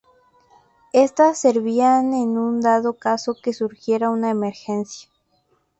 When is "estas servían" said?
0.93-2.15